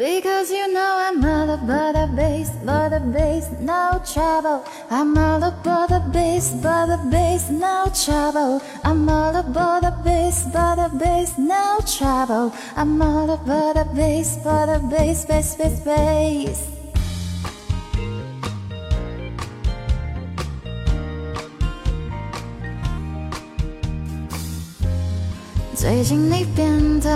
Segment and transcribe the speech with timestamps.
[0.00, 4.64] Because you know I'm all about the bass, but the bass, no trouble.
[4.90, 8.60] I'm all about the bass, but the bass, no trouble.
[8.84, 12.52] I'm all about the bass, but the bass, no trouble.
[12.76, 16.68] I'm all about the bass, but the bass, bass, bass, bass.
[25.76, 27.10] 最近你变得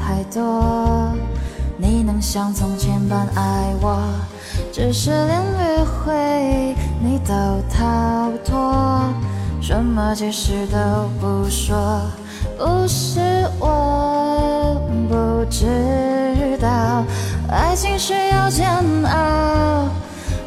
[0.00, 1.12] 太多，
[1.76, 4.02] 你能像从前般爱我，
[4.72, 7.34] 只是连约会你都
[7.70, 9.12] 逃脱，
[9.60, 10.78] 什么解释都
[11.20, 12.00] 不说。
[12.56, 13.20] 不是
[13.58, 15.66] 我不知
[16.60, 17.04] 道，
[17.50, 18.66] 爱情需要煎
[19.04, 19.88] 熬。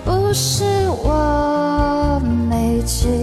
[0.06, 0.64] 不是
[1.04, 3.19] 我没祈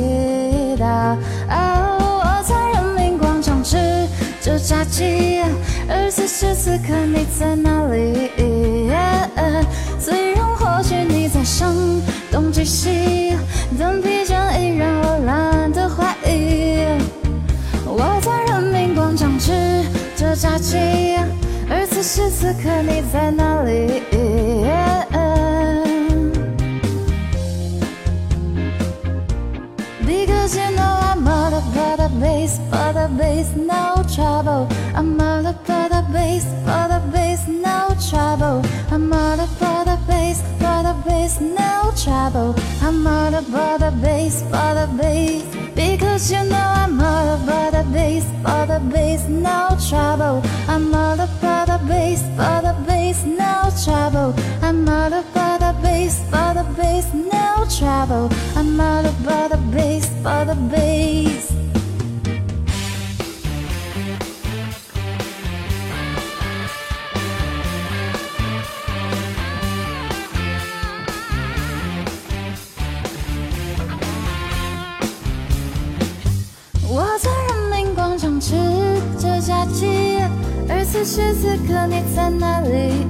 [5.88, 8.30] 而此时此刻你在哪里？
[9.98, 13.34] 虽然或许你在声东击西，
[13.78, 16.86] 但疲倦已让我懒得怀疑。
[17.84, 19.84] 我在人民广场吃
[20.16, 20.76] 着炸鸡，
[21.70, 23.55] 而此时此刻你在哪
[30.06, 34.68] Because you know I'm out of butter base, the base, no trouble.
[34.94, 38.62] I'm out of butter base, the base, no trouble.
[38.92, 42.54] I'm out of butter base, the base, no trouble.
[42.80, 45.42] I'm out of butter base, the base.
[45.74, 50.40] Because you know I'm out of butter base, the base, no trouble.
[50.68, 54.34] I'm out of butter base, the base, no trouble.
[54.62, 58.30] I'm out of butter base, the base, no trouble.
[58.54, 59.05] I'm out
[76.88, 78.54] 我在人民广场吃
[79.18, 80.18] 着炸鸡，
[80.68, 83.05] 而此时此刻你在哪里？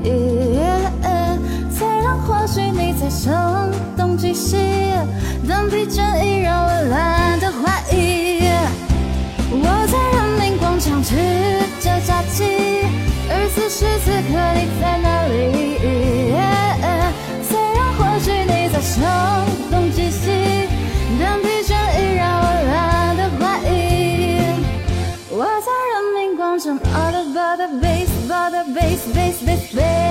[13.79, 16.33] 时此刻你在哪里？
[17.43, 19.05] 虽然或许你在声
[19.71, 20.67] 东击西，
[21.21, 23.77] 但疲倦已让我懒得怀疑。
[25.29, 30.06] 我在人民广场，all about the bass, about the bass, bass, bass, bass。